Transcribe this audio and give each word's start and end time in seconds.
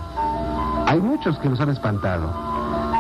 Hay 0.86 1.00
muchos 1.00 1.38
que 1.38 1.48
los 1.48 1.59
han 1.60 1.70
espantado. 1.70 2.28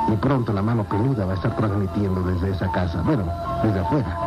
Y 0.08 0.16
pronto 0.16 0.54
la 0.54 0.62
mano 0.62 0.84
peluda 0.84 1.26
va 1.26 1.32
a 1.32 1.34
estar 1.34 1.54
transmitiendo 1.56 2.22
desde 2.22 2.52
esa 2.52 2.70
casa. 2.72 3.02
Bueno, 3.02 3.24
desde 3.62 3.80
afuera. 3.80 4.25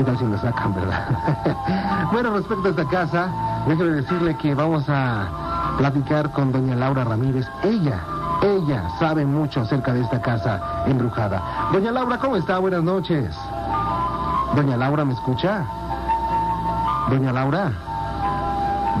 ¿Qué 0.00 0.06
tal 0.06 0.18
si 0.18 0.24
lo 0.24 0.38
sacan, 0.38 0.74
verdad? 0.74 2.08
bueno, 2.10 2.30
respecto 2.30 2.68
a 2.68 2.70
esta 2.70 2.86
casa, 2.86 3.28
déjeme 3.68 3.90
decirle 3.90 4.34
que 4.38 4.54
vamos 4.54 4.88
a 4.88 5.74
platicar 5.76 6.30
con 6.30 6.50
doña 6.52 6.74
Laura 6.74 7.04
Ramírez. 7.04 7.46
Ella 7.62 8.00
ella 8.40 8.88
sabe 8.98 9.26
mucho 9.26 9.60
acerca 9.60 9.92
de 9.92 10.00
esta 10.00 10.18
casa 10.22 10.58
embrujada. 10.86 11.42
Doña 11.70 11.92
Laura, 11.92 12.16
¿cómo 12.16 12.36
está? 12.36 12.58
Buenas 12.60 12.82
noches. 12.82 13.36
Doña 14.56 14.78
Laura, 14.78 15.04
¿me 15.04 15.12
escucha? 15.12 15.66
Doña 17.10 17.34
Laura. 17.34 17.70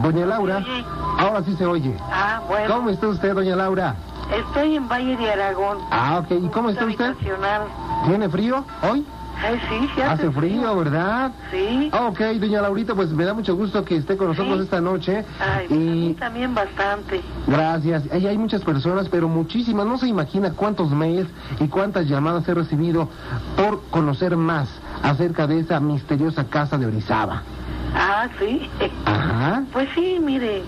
Doña 0.02 0.26
Laura. 0.26 0.62
Ahora 1.18 1.42
sí 1.44 1.56
se 1.56 1.64
oye. 1.64 1.96
Ah, 2.12 2.42
bueno. 2.46 2.74
¿Cómo 2.74 2.90
está 2.90 3.08
usted, 3.08 3.34
doña 3.34 3.56
Laura? 3.56 3.94
Estoy 4.36 4.76
en 4.76 4.86
Valle 4.86 5.16
de 5.16 5.32
Aragón. 5.32 5.78
Ah, 5.90 6.20
ok. 6.22 6.30
¿Y 6.42 6.48
cómo 6.50 6.68
está 6.68 6.84
usted? 6.84 7.14
¿Tiene 8.04 8.28
frío 8.28 8.66
hoy? 8.82 9.06
Ay, 9.42 9.58
sí, 9.68 9.88
sí 9.94 10.02
Hace 10.02 10.30
frío, 10.30 10.76
¿verdad? 10.76 11.32
Sí. 11.50 11.88
Ah, 11.92 12.06
Ok, 12.08 12.20
doña 12.38 12.60
Laurita, 12.60 12.94
pues 12.94 13.10
me 13.10 13.24
da 13.24 13.32
mucho 13.34 13.54
gusto 13.56 13.84
que 13.84 13.96
esté 13.96 14.16
con 14.16 14.28
nosotros 14.28 14.58
Sí. 14.58 14.64
esta 14.64 14.80
noche. 14.80 15.24
Ay, 15.40 15.66
pues, 15.68 15.80
a 15.80 15.82
mí 15.82 16.06
y 16.10 16.14
también 16.14 16.54
bastante. 16.54 17.22
Gracias. 17.46 18.04
Ahí 18.12 18.26
hay 18.26 18.36
muchas 18.38 18.62
personas, 18.62 19.08
pero 19.08 19.28
muchísimas. 19.28 19.86
No 19.86 19.96
se 19.98 20.08
imagina 20.08 20.52
cuántos 20.52 20.90
mails 20.90 21.28
y 21.58 21.68
cuántas 21.68 22.06
llamadas 22.06 22.46
he 22.48 22.54
recibido 22.54 23.08
por 23.56 23.82
conocer 23.90 24.36
más 24.36 24.68
acerca 25.02 25.46
de 25.46 25.60
esa 25.60 25.80
misteriosa 25.80 26.44
casa 26.44 26.76
de 26.76 26.86
Orizaba. 26.86 27.42
Ah, 27.94 28.28
sí. 28.38 28.68
Ajá. 29.06 29.62
Pues 29.72 29.88
sí, 29.94 30.18
mire. 30.22 30.62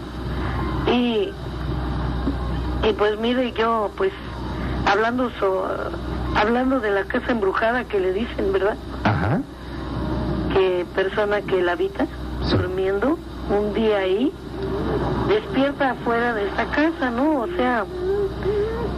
Y, 0.86 1.30
y 2.88 2.92
pues 2.96 3.18
mire, 3.20 3.52
yo, 3.52 3.90
pues, 3.96 4.12
hablando 4.90 5.30
so, 5.38 5.68
hablando 6.37 6.81
de 6.81 6.91
la 6.91 7.04
casa 7.04 7.31
embrujada 7.32 7.84
que 7.84 8.00
le 8.00 8.12
dicen, 8.12 8.53
¿verdad? 8.53 8.76
Ajá. 9.04 9.41
Que 10.53 10.87
persona 10.94 11.41
que 11.43 11.62
la 11.62 11.72
habita, 11.72 12.06
Sí. 12.48 12.56
durmiendo, 12.56 13.19
un 13.50 13.72
día 13.75 13.98
ahí, 13.98 14.32
despierta 15.28 15.91
afuera 15.93 16.34
de 16.34 16.48
esta 16.48 16.66
casa, 16.66 17.10
¿no? 17.10 17.41
O 17.41 17.47
sea, 17.56 17.84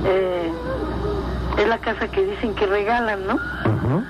eh, 0.07 0.53
es 1.59 1.69
la 1.69 1.79
casa 1.79 2.09
que 2.09 2.25
dicen 2.25 2.55
que 2.55 2.67
regalan, 2.67 3.27
¿no? 3.27 3.35
Ajá. 3.35 4.03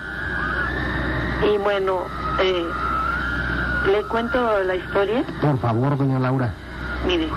Y 1.53 1.59
bueno, 1.59 1.99
eh, 2.41 2.65
le 3.93 4.03
cuento 4.05 4.62
la 4.62 4.77
historia. 4.77 5.25
Por 5.41 5.59
favor, 5.59 5.97
doña 5.97 6.19
Laura. 6.19 6.53
Mire, 7.06 7.29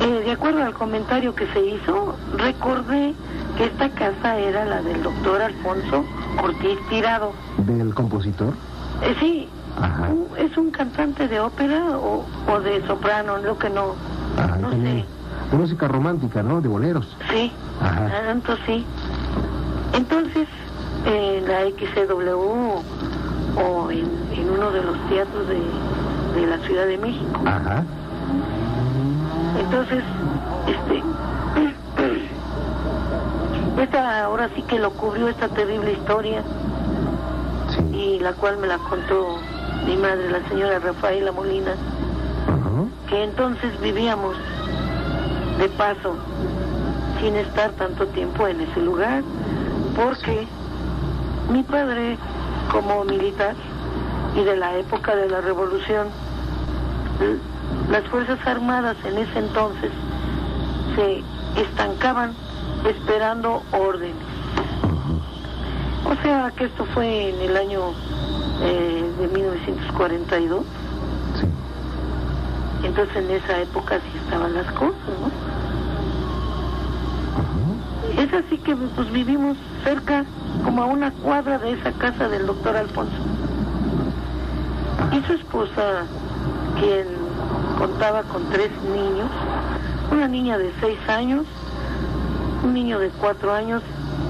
eh, 0.00 0.22
de 0.24 0.32
acuerdo 0.32 0.62
al 0.62 0.72
comentario 0.74 1.34
que 1.34 1.46
se 1.48 1.60
hizo, 1.60 2.16
recordé 2.36 3.14
esta 3.58 3.90
casa 3.90 4.36
era 4.38 4.64
la 4.64 4.82
del 4.82 5.02
doctor 5.02 5.42
Alfonso 5.42 6.04
Ortiz 6.42 6.78
Tirado. 6.88 7.32
¿Del 7.58 7.94
compositor? 7.94 8.54
Eh, 9.02 9.14
sí, 9.20 9.48
Ajá. 9.80 10.08
u- 10.10 10.34
es 10.36 10.56
un 10.56 10.70
cantante 10.70 11.28
de 11.28 11.40
ópera 11.40 11.96
o, 11.98 12.24
o 12.48 12.60
de 12.60 12.86
soprano, 12.86 13.38
lo 13.38 13.58
que 13.58 13.70
no, 13.70 13.94
Ajá. 14.36 14.56
no 14.58 14.70
sé. 14.70 14.76
De 14.78 15.04
música 15.56 15.88
romántica, 15.88 16.42
¿no? 16.42 16.60
De 16.60 16.68
boleros. 16.68 17.16
Sí, 17.30 17.52
Ajá. 17.80 18.06
ah, 18.12 18.30
entonces 18.30 18.64
sí. 18.66 18.86
Entonces, 19.94 20.46
en 21.06 21.48
la 21.48 21.60
XCW 21.62 22.82
o 23.60 23.90
en, 23.90 24.28
en 24.32 24.50
uno 24.50 24.70
de 24.70 24.82
los 24.82 25.08
teatros 25.08 25.48
de, 25.48 26.40
de 26.40 26.46
la 26.46 26.58
Ciudad 26.66 26.86
de 26.86 26.98
México. 26.98 27.40
Ajá. 27.46 27.84
Entonces, 29.58 30.04
este, 30.66 31.02
esta 33.82 34.24
ahora 34.24 34.48
sí 34.54 34.62
que 34.62 34.78
lo 34.78 34.90
cubrió 34.92 35.28
esta 35.28 35.48
terrible 35.48 35.92
historia 35.92 36.42
Sí. 37.68 37.96
y 37.96 38.18
la 38.20 38.32
cual 38.32 38.56
me 38.58 38.66
la 38.66 38.78
contó 38.78 39.38
mi 39.86 39.96
madre, 39.96 40.30
la 40.30 40.46
señora 40.48 40.78
Rafaela 40.78 41.32
Molina, 41.32 41.72
Ajá. 41.72 42.84
que 43.08 43.24
entonces 43.24 43.78
vivíamos 43.80 44.36
de 45.58 45.68
paso, 45.70 46.16
sin 47.20 47.36
estar 47.36 47.70
tanto 47.72 48.06
tiempo 48.08 48.46
en 48.48 48.60
ese 48.62 48.80
lugar, 48.80 49.22
porque 49.94 50.46
mi 51.52 51.62
padre, 51.62 52.16
como 52.72 53.04
militar 53.04 53.54
y 54.34 54.42
de 54.44 54.56
la 54.56 54.76
época 54.78 55.14
de 55.14 55.28
la 55.28 55.40
revolución, 55.42 56.08
las 57.90 58.04
Fuerzas 58.04 58.38
Armadas 58.46 58.96
en 59.04 59.18
ese 59.18 59.38
entonces 59.40 59.90
se 60.94 61.22
estancaban 61.60 62.32
esperando 62.86 63.62
órdenes. 63.72 64.16
O 66.04 66.14
sea 66.22 66.52
que 66.56 66.64
esto 66.64 66.84
fue 66.94 67.30
en 67.30 67.40
el 67.50 67.56
año 67.56 67.92
eh, 68.62 69.12
de 69.18 69.28
1942. 69.28 70.64
Sí. 71.40 71.46
Entonces 72.86 73.16
en 73.16 73.30
esa 73.30 73.60
época 73.60 74.00
sí 74.00 74.18
estaban 74.24 74.54
las 74.54 74.66
cosas, 74.72 74.94
¿no? 75.20 75.58
Es 78.22 78.32
así 78.32 78.58
que 78.58 78.74
pues 78.74 79.10
vivimos 79.12 79.56
cerca, 79.84 80.24
como 80.64 80.82
a 80.82 80.86
una 80.86 81.12
cuadra 81.12 81.58
de 81.58 81.72
esa 81.72 81.92
casa 81.92 82.28
del 82.28 82.46
doctor 82.46 82.76
Alfonso. 82.76 83.16
Y 85.12 85.22
su 85.26 85.34
esposa, 85.34 86.04
quien 86.80 87.06
contaba 87.78 88.22
con 88.24 88.48
tres 88.50 88.70
niños, 88.82 89.30
una 90.10 90.26
niña 90.26 90.58
de 90.58 90.72
seis 90.80 90.98
años, 91.08 91.46
un 92.64 92.74
niño 92.74 92.98
de 92.98 93.08
cuatro 93.10 93.52
años 93.52 93.82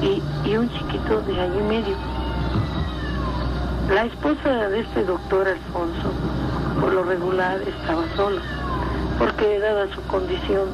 y, 0.03 0.23
y 0.49 0.57
un 0.57 0.69
chiquito 0.71 1.21
de 1.23 1.41
año 1.41 1.61
y 1.61 1.63
medio. 1.63 1.97
La 3.93 4.05
esposa 4.05 4.69
de 4.69 4.81
este 4.81 5.05
doctor 5.05 5.49
Alfonso, 5.49 6.13
por 6.81 6.93
lo 6.93 7.05
regular, 7.05 7.61
estaba 7.63 8.05
sola, 8.17 8.43
porque 9.19 9.59
dada 9.61 9.87
su 9.95 10.03
condición, 10.03 10.69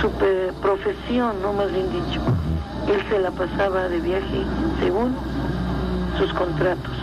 su 0.00 0.10
pe- 0.12 0.52
profesión, 0.62 1.42
no 1.42 1.52
más 1.52 1.70
bien 1.70 1.90
dicho, 1.90 2.20
él 2.88 3.02
se 3.10 3.18
la 3.18 3.30
pasaba 3.30 3.88
de 3.88 4.00
viaje 4.00 4.44
según 4.80 5.14
sus 6.18 6.32
contratos. 6.32 6.96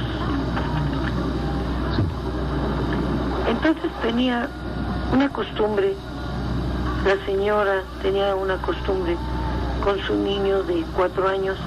Entonces 3.48 3.92
tenía 4.02 4.50
una 5.14 5.30
costumbre, 5.30 5.96
la 7.08 7.26
señora 7.26 7.84
tenía 8.02 8.36
una 8.36 8.58
costumbre 8.58 9.16
con 9.82 9.98
su 10.02 10.14
niño 10.14 10.62
de 10.64 10.84
cuatro 10.94 11.30
años, 11.30 11.58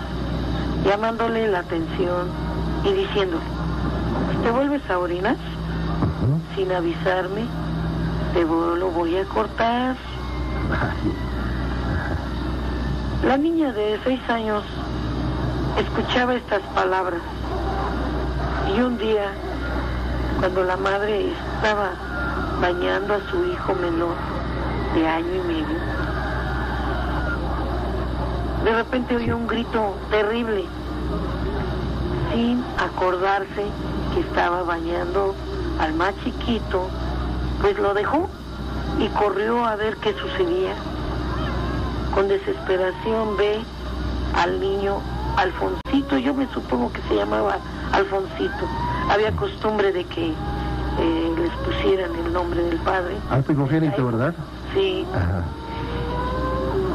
llamándole 0.85 1.49
la 1.49 1.61
atención 1.61 2.29
y 2.85 2.93
diciéndole, 2.93 3.43
te 4.43 4.51
vuelves 4.51 4.83
a 4.91 4.99
orinar 4.99 5.37
sin 6.55 6.71
avisarme, 6.71 7.47
te 8.35 8.43
lo 8.45 8.91
voy 8.91 9.17
a 9.17 9.25
cortar. 9.25 9.97
La 13.25 13.39
niña 13.39 13.73
de 13.73 13.99
seis 14.05 14.21
años 14.29 14.63
escuchaba 15.79 16.35
estas 16.35 16.61
palabras. 16.75 17.23
Y 18.77 18.81
un 18.83 18.99
día, 18.99 19.33
cuando 20.39 20.65
la 20.65 20.77
madre 20.77 21.33
estaba 21.33 21.93
bañando 22.61 23.15
a 23.15 23.31
su 23.31 23.43
hijo 23.47 23.75
menor 23.77 24.30
de 24.95 25.09
año 25.09 25.35
y 25.35 25.49
medio, 25.49 25.79
de 28.65 28.75
repente 28.75 29.17
oyó 29.17 29.37
un 29.37 29.47
grito 29.47 29.95
terrible, 30.11 30.65
sin 32.33 32.65
acordarse 32.79 33.65
que 34.15 34.21
estaba 34.21 34.63
bañando 34.63 35.35
al 35.79 35.95
más 35.95 36.15
chiquito, 36.25 36.89
pues 37.61 37.79
lo 37.79 37.95
dejó 37.95 38.29
y 38.99 39.09
corrió 39.09 39.65
a 39.65 39.77
ver 39.77 39.97
qué 39.97 40.13
sucedía. 40.15 40.75
Con 42.15 42.29
desesperación 42.29 43.37
ve 43.37 43.61
al 44.35 44.61
niño 44.61 45.01
Alfonsito, 45.37 46.19
yo 46.19 46.35
me 46.35 46.47
supongo 46.53 46.93
que 46.93 47.01
se 47.03 47.15
llamaba 47.15 47.59
Alfonsito. 47.93 48.67
Había 49.09 49.33
costumbre 49.33 49.93
de 49.93 50.05
que 50.05 50.35
eh, 50.99 51.35
les 51.39 51.51
pusieran 51.67 52.15
el 52.15 52.33
nombre 52.33 52.63
del 52.63 52.79
padre. 52.79 53.17
Ah, 53.31 53.39
primogénito, 53.45 54.07
¿verdad? 54.07 54.35
Sí, 54.75 55.07
Ajá. 55.15 55.45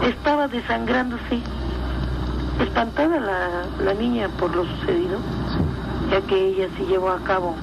estaba 0.07 0.47
desangrándose. 0.47 1.41
Espantada 2.61 3.19
la, 3.19 3.83
la 3.83 3.93
niña 3.93 4.29
por 4.39 4.55
lo 4.55 4.63
sucedido, 4.65 5.19
ya 6.09 6.21
que 6.21 6.35
ella 6.47 6.67
sí 6.77 6.85
llevó 6.85 7.09
a 7.09 7.19
cabo 7.19 7.53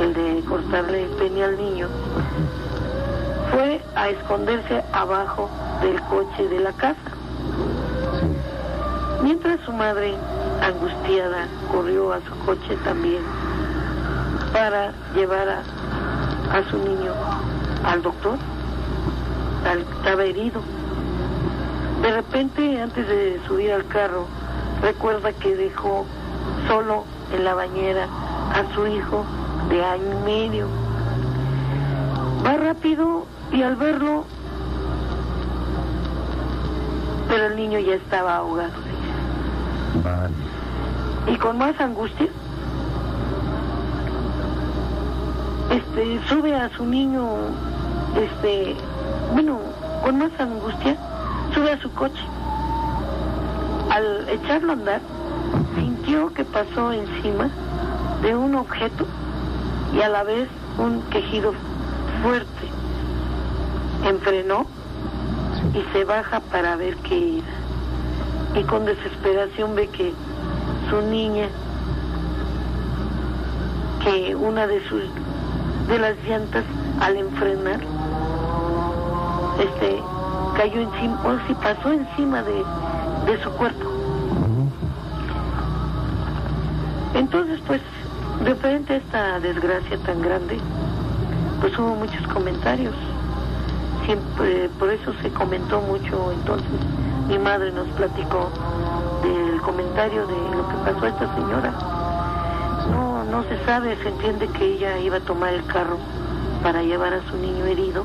el 0.00 0.14
de 0.14 0.42
cortarle 0.48 1.04
el 1.04 1.10
pene 1.10 1.44
al 1.44 1.56
niño, 1.58 1.88
fue 3.50 3.82
a 3.94 4.08
esconderse 4.08 4.82
abajo 4.92 5.50
del 5.82 6.00
coche 6.02 6.48
de 6.48 6.60
la 6.60 6.72
casa. 6.72 6.96
Sí. 8.20 8.26
Mientras 9.22 9.60
su 9.66 9.72
madre, 9.72 10.14
angustiada, 10.62 11.46
corrió 11.70 12.12
a 12.14 12.20
su 12.20 12.34
coche 12.46 12.76
también 12.84 13.22
para 14.52 14.92
llevar 15.14 15.48
a, 15.48 15.62
a 16.56 16.70
su 16.70 16.78
niño 16.78 17.12
al 17.84 18.02
doctor, 18.02 18.38
al, 19.68 19.80
estaba 19.80 20.24
herido. 20.24 20.60
De 22.02 22.12
repente, 22.12 22.80
antes 22.80 23.08
de 23.08 23.40
subir 23.46 23.72
al 23.72 23.86
carro, 23.86 24.26
recuerda 24.82 25.32
que 25.32 25.56
dejó 25.56 26.04
solo 26.68 27.04
en 27.34 27.44
la 27.44 27.54
bañera 27.54 28.06
a 28.54 28.74
su 28.74 28.86
hijo 28.86 29.24
de 29.68 29.84
año 29.84 30.20
y 30.20 30.24
medio. 30.24 30.68
Va 32.44 32.56
rápido 32.56 33.26
y 33.52 33.62
al 33.62 33.76
verlo, 33.76 34.24
pero 37.28 37.46
el 37.46 37.56
niño 37.56 37.78
ya 37.78 37.94
estaba 37.94 38.36
ahogado. 38.36 38.72
Vale. 40.04 40.34
Y 41.26 41.36
con 41.38 41.58
más 41.58 41.80
angustia, 41.80 42.28
este, 45.96 46.28
sube 46.28 46.54
a 46.54 46.68
su 46.76 46.84
niño, 46.84 47.24
este, 48.16 48.76
bueno, 49.32 49.58
con 50.02 50.18
más 50.18 50.30
angustia, 50.38 50.96
sube 51.54 51.72
a 51.72 51.80
su 51.80 51.90
coche. 51.92 52.22
Al 53.90 54.28
echarlo 54.28 54.72
a 54.72 54.74
andar, 54.74 55.00
sintió 55.74 56.32
que 56.34 56.44
pasó 56.44 56.92
encima 56.92 57.48
de 58.22 58.36
un 58.36 58.54
objeto 58.56 59.06
y 59.94 60.02
a 60.02 60.08
la 60.10 60.22
vez 60.22 60.48
un 60.78 61.00
quejido 61.10 61.54
fuerte. 62.22 62.68
Enfrenó 64.04 64.66
y 65.72 65.82
se 65.92 66.04
baja 66.04 66.40
para 66.40 66.76
ver 66.76 66.96
qué 66.96 67.38
era. 67.38 68.60
Y 68.60 68.64
con 68.64 68.84
desesperación 68.84 69.74
ve 69.74 69.88
que 69.88 70.12
su 70.90 71.00
niña, 71.00 71.48
que 74.04 74.34
una 74.34 74.66
de 74.66 74.86
sus 74.88 75.02
de 75.88 75.98
las 75.98 76.16
llantas 76.28 76.64
al 77.00 77.16
enfrenar, 77.16 77.80
este 79.58 80.02
cayó 80.56 80.80
encima, 80.80 81.20
o 81.24 81.46
si 81.46 81.54
pasó 81.54 81.92
encima 81.92 82.42
de, 82.42 82.64
de 83.26 83.42
su 83.42 83.50
cuerpo. 83.50 83.86
Entonces, 87.14 87.60
pues, 87.66 87.80
referente 88.44 88.94
a 88.94 88.96
esta 88.96 89.40
desgracia 89.40 89.98
tan 89.98 90.20
grande, 90.22 90.58
pues 91.60 91.78
hubo 91.78 91.94
muchos 91.94 92.26
comentarios. 92.28 92.94
Siempre, 94.04 94.68
por 94.78 94.90
eso 94.90 95.12
se 95.22 95.30
comentó 95.30 95.80
mucho 95.80 96.32
entonces. 96.32 96.68
Mi 97.28 97.38
madre 97.38 97.72
nos 97.72 97.88
platicó 97.88 98.50
del 99.22 99.60
comentario 99.62 100.26
de 100.26 100.56
lo 100.56 100.68
que 100.68 100.74
pasó 100.84 101.06
a 101.06 101.08
esta 101.08 101.34
señora. 101.34 101.72
No, 102.90 103.15
no 103.30 103.42
se 103.44 103.64
sabe, 103.64 103.96
se 104.02 104.08
entiende 104.08 104.48
que 104.48 104.74
ella 104.74 104.98
iba 104.98 105.18
a 105.18 105.20
tomar 105.20 105.52
el 105.52 105.64
carro 105.66 105.98
para 106.62 106.82
llevar 106.82 107.12
a 107.12 107.22
su 107.30 107.36
niño 107.36 107.64
herido 107.66 108.04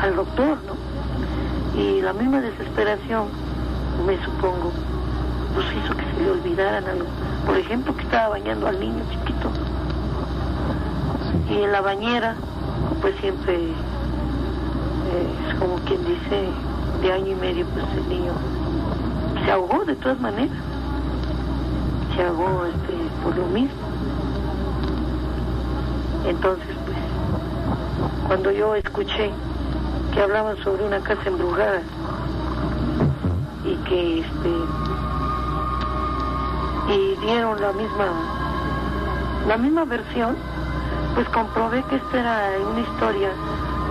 al 0.00 0.16
doctor, 0.16 0.58
¿no? 0.66 1.80
Y 1.80 2.00
la 2.02 2.12
misma 2.12 2.40
desesperación, 2.40 3.28
me 4.06 4.16
supongo, 4.24 4.72
pues 5.54 5.66
hizo 5.72 5.96
que 5.96 6.04
se 6.04 6.22
le 6.22 6.30
olvidaran 6.30 6.84
algo. 6.86 7.06
Por 7.46 7.56
ejemplo, 7.56 7.94
que 7.96 8.02
estaba 8.02 8.28
bañando 8.30 8.66
al 8.66 8.78
niño 8.78 9.02
chiquito. 9.10 9.50
Y 11.48 11.62
en 11.62 11.72
la 11.72 11.80
bañera, 11.80 12.36
pues 13.00 13.14
siempre, 13.20 13.54
eh, 13.54 13.72
es 15.48 15.54
como 15.58 15.76
quien 15.86 16.04
dice, 16.04 16.48
de 17.02 17.12
año 17.12 17.32
y 17.32 17.34
medio, 17.34 17.66
pues 17.66 17.84
el 17.96 18.08
niño 18.08 18.32
se 19.44 19.50
ahogó 19.50 19.84
de 19.84 19.96
todas 19.96 20.20
maneras. 20.20 20.56
Se 22.14 22.22
ahogó 22.22 22.66
este, 22.66 22.94
por 23.22 23.36
lo 23.36 23.46
mismo. 23.46 23.80
Entonces, 26.26 26.76
pues, 26.86 26.98
cuando 28.26 28.50
yo 28.52 28.74
escuché 28.74 29.30
que 30.12 30.20
hablaban 30.20 30.56
sobre 30.64 30.84
una 30.84 31.00
casa 31.00 31.22
embrujada 31.26 31.82
y 33.64 33.74
que 33.88 34.20
este 34.20 34.50
y 36.88 37.16
dieron 37.24 37.60
la 37.60 37.72
misma 37.72 38.06
la 39.46 39.56
misma 39.56 39.84
versión, 39.84 40.36
pues 41.14 41.28
comprobé 41.30 41.82
que 41.84 41.96
esta 41.96 42.18
era 42.20 42.50
una 42.68 42.80
historia 42.80 43.30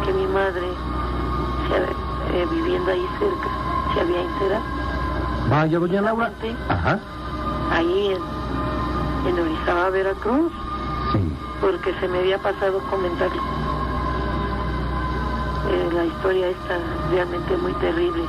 que 0.05 0.13
mi 0.13 0.27
madre, 0.27 0.67
se- 1.67 2.37
eh, 2.41 2.45
viviendo 2.51 2.91
ahí 2.91 3.05
cerca, 3.19 3.49
se 3.93 4.01
había 4.01 4.21
enterado. 4.21 4.63
Vaya, 5.49 5.79
doña 5.79 6.01
Laura. 6.01 6.31
Ajá. 6.69 6.99
Ahí 7.71 8.13
en, 8.13 9.27
en 9.29 9.39
Orizaba, 9.39 9.89
Veracruz. 9.89 10.51
Porque 11.61 11.93
se 11.99 12.07
me 12.07 12.19
había 12.19 12.37
pasado 12.39 12.79
comentarlo. 12.89 13.41
Eh, 15.69 15.89
la 15.93 16.05
historia 16.05 16.47
está 16.49 16.77
realmente 17.11 17.57
muy 17.57 17.73
terrible. 17.73 18.23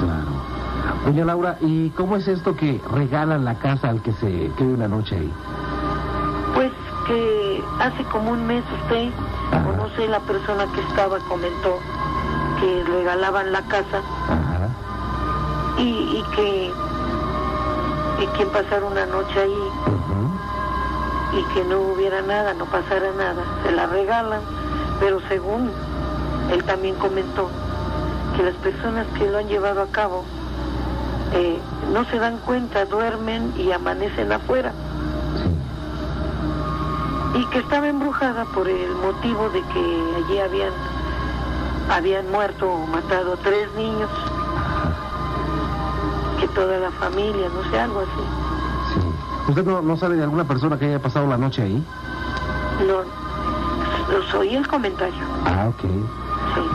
Claro. 0.00 1.04
Doña 1.06 1.24
Laura, 1.24 1.56
¿y 1.60 1.90
cómo 1.90 2.16
es 2.16 2.28
esto 2.28 2.54
que 2.56 2.80
regalan 2.92 3.44
la 3.44 3.54
casa 3.58 3.88
al 3.90 4.02
que 4.02 4.12
se 4.12 4.50
quede 4.56 4.74
una 4.74 4.88
noche 4.88 5.16
ahí? 5.16 5.32
Pues 6.54 6.72
que 7.06 7.62
hace 7.80 8.04
como 8.04 8.30
un 8.32 8.46
mes 8.46 8.64
usted, 8.82 9.10
Ajá. 9.52 9.68
o 9.68 9.72
no 9.76 9.88
sé, 9.96 10.08
la 10.08 10.20
persona 10.20 10.66
que 10.74 10.80
estaba 10.80 11.18
comentó 11.28 11.78
que 12.60 12.84
regalaban 12.84 13.52
la 13.52 13.60
casa 13.62 13.98
Ajá. 14.28 14.68
y, 15.78 15.82
y 16.18 16.24
que 16.34 16.72
y 18.22 18.26
quien 18.36 18.48
pasara 18.50 18.86
una 18.86 19.04
noche 19.06 19.40
ahí 19.40 19.70
Ujú. 19.86 20.23
Y 21.36 21.54
que 21.54 21.64
no 21.64 21.80
hubiera 21.80 22.22
nada, 22.22 22.54
no 22.54 22.66
pasara 22.66 23.12
nada, 23.12 23.42
se 23.64 23.72
la 23.72 23.86
regalan, 23.86 24.40
pero 25.00 25.20
según 25.28 25.70
él 26.52 26.62
también 26.64 26.94
comentó 26.96 27.48
que 28.36 28.42
las 28.42 28.54
personas 28.56 29.06
que 29.18 29.28
lo 29.28 29.38
han 29.38 29.48
llevado 29.48 29.82
a 29.82 29.86
cabo 29.88 30.24
eh, 31.32 31.58
no 31.92 32.04
se 32.06 32.18
dan 32.18 32.38
cuenta, 32.38 32.84
duermen 32.84 33.52
y 33.56 33.72
amanecen 33.72 34.30
afuera. 34.32 34.72
Y 37.34 37.44
que 37.46 37.58
estaba 37.58 37.88
embrujada 37.88 38.44
por 38.46 38.68
el 38.68 38.94
motivo 38.94 39.48
de 39.50 39.60
que 39.62 40.14
allí 40.16 40.38
habían, 40.38 40.72
habían 41.90 42.30
muerto 42.30 42.70
o 42.70 42.86
matado 42.86 43.36
tres 43.42 43.68
niños. 43.74 44.10
Que 46.38 46.46
toda 46.48 46.78
la 46.78 46.92
familia, 46.92 47.48
no 47.48 47.70
sé, 47.70 47.80
algo 47.80 48.00
así. 48.00 48.43
Sí. 49.44 49.50
¿Usted 49.50 49.64
no, 49.64 49.82
no 49.82 49.96
sabe 49.96 50.16
de 50.16 50.22
alguna 50.22 50.44
persona 50.44 50.78
que 50.78 50.86
haya 50.86 50.98
pasado 51.00 51.26
la 51.26 51.36
noche 51.36 51.62
ahí? 51.62 51.84
No, 52.86 53.02
los 54.12 54.34
oí 54.34 54.54
el 54.56 54.66
comentario. 54.66 55.22
Ah, 55.44 55.68
ok. 55.68 55.84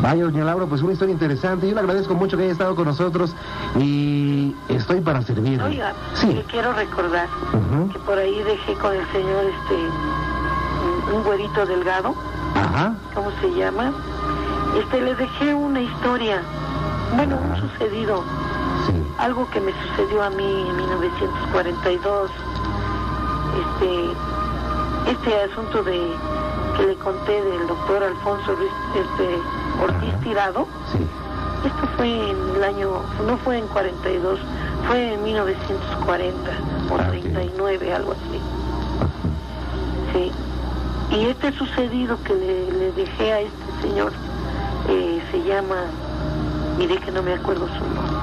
Vaya, 0.02 0.24
doña 0.26 0.44
Laura, 0.44 0.66
pues 0.66 0.82
una 0.82 0.94
historia 0.94 1.14
interesante. 1.14 1.68
Yo 1.68 1.74
le 1.74 1.80
agradezco 1.82 2.14
mucho 2.14 2.36
que 2.38 2.44
haya 2.44 2.52
estado 2.52 2.76
con 2.76 2.86
nosotros 2.86 3.34
y 3.78 4.54
estoy 4.68 5.00
para 5.02 5.22
servirle. 5.22 5.64
Oiga, 5.64 5.94
sí. 6.16 6.28
le 6.34 6.44
quiero 6.44 6.74
recordar 6.74 7.28
que 7.94 8.00
por 8.00 8.18
ahí 8.18 8.42
dejé 8.44 8.74
con 8.76 8.94
el 8.94 9.06
señor 9.12 9.44
este 9.46 11.16
un- 11.16 11.24
güerito 11.24 11.66
delgado, 11.66 12.14
Ajá. 12.56 12.94
¿cómo 13.16 13.30
se 13.42 13.50
llama? 13.56 13.92
Este 14.78 15.02
le 15.02 15.16
dejé 15.16 15.54
una 15.54 15.82
historia, 15.82 16.42
bueno, 17.16 17.38
un 17.38 17.56
sucedido, 17.70 18.24
Sí. 18.88 18.94
algo 19.18 19.50
que 19.52 19.60
me 19.62 19.72
sucedió 19.88 20.24
a 20.24 20.30
mí 20.30 20.66
en 20.70 20.76
1942. 20.78 22.32
Este 23.80 24.12
este 25.12 25.44
asunto 25.52 25.82
de 25.84 26.12
que 26.76 26.84
le 26.86 26.96
conté 26.98 27.42
del 27.42 27.66
doctor 27.68 28.04
Alfonso 28.04 28.56
Ruiz, 28.56 28.72
este 28.94 29.40
Ortiz. 29.82 30.14
Tirado. 30.22 30.68
Sí. 30.92 31.00
Esto 31.66 31.88
fue 31.98 32.30
en 32.30 32.38
el 32.56 32.64
año, 32.64 32.90
no 33.26 33.38
fue 33.38 33.58
en 33.58 33.68
42, 33.68 34.40
fue 34.88 35.14
en 35.14 35.24
1940 35.24 36.52
o 36.92 36.96
Ah, 36.98 37.06
ok. 37.08 37.10
39, 37.10 37.94
algo 37.94 38.12
así. 38.14 38.42
Sí. 40.14 40.32
Y 41.16 41.26
este 41.28 41.52
sucedido 41.54 42.18
que 42.24 42.34
le, 42.34 42.72
le 42.72 42.92
dejé 42.94 43.34
a 43.34 43.40
este 43.42 43.82
señor 43.82 44.12
eh, 44.90 45.22
se 45.32 45.44
llama, 45.44 45.76
mire 46.78 46.98
que 47.00 47.12
no 47.12 47.24
me 47.24 47.34
acuerdo 47.34 47.68
su 47.68 47.84
nombre. 47.86 48.18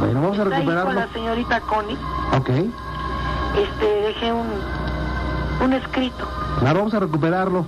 Bueno, 0.00 0.20
vamos 0.22 0.38
a 0.38 0.42
Está 0.42 0.56
ahí 0.56 0.64
con 0.64 0.74
recuperarlo. 0.74 0.92
la 1.00 1.12
señorita 1.12 1.60
Connie, 1.60 1.96
Ok. 2.36 2.48
este, 2.50 3.86
dejé 4.02 4.32
un, 4.32 4.46
un 5.62 5.72
escrito. 5.72 6.26
Claro, 6.60 6.78
vamos 6.80 6.94
a 6.94 7.00
recuperarlo. 7.00 7.64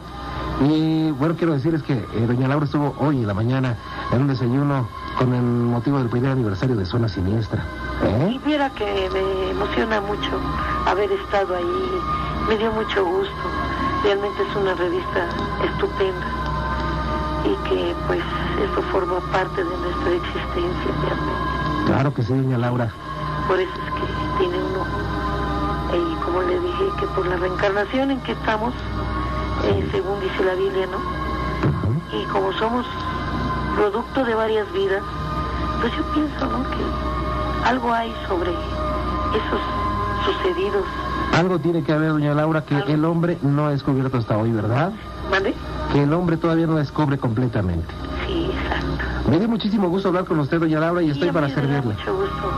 Y 0.60 1.10
bueno, 1.12 1.34
quiero 1.36 1.52
decirles 1.52 1.82
que 1.82 1.92
eh, 1.92 2.26
doña 2.26 2.48
Laura 2.48 2.64
estuvo 2.64 2.94
hoy 2.98 3.18
en 3.18 3.26
la 3.26 3.34
mañana 3.34 3.76
en 4.10 4.22
un 4.22 4.28
desayuno 4.28 4.88
con 5.18 5.34
el 5.34 5.42
motivo 5.42 5.98
del 5.98 6.08
primer 6.08 6.30
aniversario 6.30 6.76
de 6.76 6.86
Zona 6.86 7.08
Siniestra. 7.08 7.62
Y 8.02 8.34
¿Eh? 8.36 8.40
viera 8.44 8.70
que 8.70 9.10
me 9.12 9.50
emociona 9.50 10.00
mucho 10.00 10.40
haber 10.86 11.10
estado 11.12 11.56
ahí, 11.56 12.00
me 12.48 12.56
dio 12.56 12.72
mucho 12.72 13.04
gusto. 13.04 13.34
Realmente 14.02 14.42
es 14.48 14.56
una 14.56 14.74
revista 14.74 15.26
estupenda 15.64 16.26
y 17.44 17.68
que 17.68 17.94
pues 18.06 18.20
esto 18.64 18.82
forma 18.92 19.20
parte 19.32 19.62
de 19.62 19.76
nuestra 19.76 20.12
existencia 20.12 20.90
realmente. 21.02 21.86
Claro 21.86 22.14
que 22.14 22.22
sí, 22.22 22.32
doña 22.32 22.58
Laura. 22.58 22.88
Por 23.46 23.60
eso 23.60 23.72
es 23.72 23.92
que 23.94 24.38
tiene 24.38 24.56
uno, 24.56 24.84
y 25.94 26.14
como 26.24 26.42
le 26.42 26.58
dije, 26.60 26.84
que 26.98 27.06
por 27.08 27.26
la 27.26 27.36
reencarnación 27.36 28.10
en 28.10 28.20
que 28.20 28.32
estamos, 28.32 28.72
eh, 29.64 29.88
según 29.92 30.20
dice 30.20 30.44
la 30.44 30.54
Biblia, 30.54 30.86
¿no? 30.86 30.98
Y 32.18 32.24
como 32.26 32.52
somos 32.54 32.84
producto 33.76 34.24
de 34.24 34.34
varias 34.34 34.70
vidas, 34.72 35.02
pues 35.80 35.92
yo 35.96 36.02
pienso, 36.14 36.46
¿no? 36.46 36.62
Que 36.70 37.68
algo 37.68 37.92
hay 37.92 38.12
sobre 38.28 38.50
esos 38.50 39.60
sucedidos. 40.24 40.84
Algo 41.34 41.58
tiene 41.58 41.82
que 41.82 41.92
haber, 41.92 42.10
doña 42.10 42.34
Laura, 42.34 42.64
que 42.64 42.78
el 42.92 43.04
hombre 43.04 43.38
no 43.42 43.66
ha 43.66 43.70
descubierto 43.70 44.16
hasta 44.18 44.36
hoy, 44.38 44.52
¿verdad? 44.52 44.92
¿Mande? 45.30 45.54
Que 45.92 46.02
el 46.02 46.12
hombre 46.12 46.36
todavía 46.36 46.66
no 46.66 46.76
descubre 46.76 47.18
completamente. 47.18 47.86
Sí, 48.26 48.50
exacto. 48.52 49.30
Me 49.30 49.38
dio 49.38 49.48
muchísimo 49.48 49.88
gusto 49.88 50.08
hablar 50.08 50.24
con 50.24 50.38
usted, 50.40 50.58
doña 50.60 50.80
Laura, 50.80 51.02
y 51.02 51.10
estoy 51.10 51.28
Sí, 51.28 51.34
para 51.34 51.48
servirle. 51.48 51.94
mucho 51.94 52.14
gusto. 52.16 52.50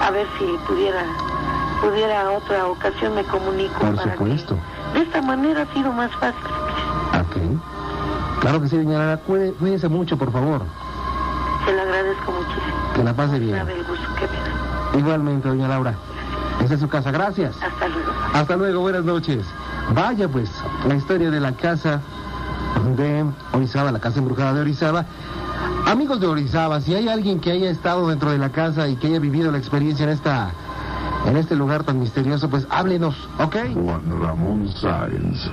A 0.00 0.10
ver 0.10 0.26
si 0.38 0.44
pudiera, 0.66 1.04
pudiera 1.88 2.30
otra 2.32 2.66
ocasión 2.66 3.14
me 3.14 3.24
comunico. 3.24 3.74
Por 3.80 3.94
para 3.96 4.12
supuesto. 4.12 4.56
que 4.92 4.98
de 4.98 5.04
esta 5.04 5.22
manera 5.22 5.62
ha 5.62 5.72
sido 5.74 5.92
más 5.92 6.10
fácil. 6.12 6.40
Ok. 7.20 8.40
Claro 8.40 8.60
que 8.60 8.68
sí, 8.68 8.76
doña 8.76 8.98
Laura. 8.98 9.20
Cuide- 9.26 9.52
Cuídense 9.54 9.88
mucho, 9.88 10.16
por 10.16 10.32
favor. 10.32 10.62
Se 11.64 11.72
lo 11.72 11.82
agradezco 11.82 12.32
muchísimo. 12.32 12.92
Que 12.94 13.04
la 13.04 13.14
pase 13.14 13.38
bien. 13.38 13.56
El 13.56 13.84
gusto 13.84 14.14
que 14.16 14.26
me 14.26 14.36
da. 14.92 14.98
Igualmente, 14.98 15.48
doña 15.48 15.68
Laura. 15.68 15.94
Esa 16.64 16.74
es 16.74 16.80
su 16.80 16.88
casa. 16.88 17.10
Gracias. 17.10 17.56
Hasta 17.62 17.88
luego. 17.88 18.12
Hasta 18.32 18.56
luego, 18.56 18.80
buenas 18.80 19.04
noches. 19.04 19.44
Vaya 19.94 20.28
pues, 20.28 20.50
la 20.88 20.94
historia 20.94 21.30
de 21.30 21.40
la 21.40 21.52
casa 21.52 22.00
de 22.96 23.24
Orizaba, 23.52 23.92
la 23.92 23.98
casa 23.98 24.18
embrujada 24.18 24.52
de 24.54 24.60
Orizaba. 24.60 25.04
Amigos 25.86 26.20
de 26.20 26.26
Orizaba, 26.26 26.80
si 26.80 26.94
hay 26.94 27.08
alguien 27.08 27.40
que 27.40 27.50
haya 27.50 27.70
estado 27.70 28.08
dentro 28.08 28.30
de 28.30 28.38
la 28.38 28.50
casa 28.50 28.88
y 28.88 28.96
que 28.96 29.06
haya 29.08 29.18
vivido 29.18 29.50
la 29.52 29.58
experiencia 29.58 30.04
en 30.04 30.10
esta 30.10 30.50
en 31.26 31.36
este 31.36 31.56
lugar 31.56 31.84
tan 31.84 32.00
misterioso, 32.00 32.48
pues 32.48 32.66
háblenos, 32.70 33.16
¿ok? 33.38 33.56
Juan 33.74 34.20
Ramón 34.20 34.68
Sáenz. 34.68 35.50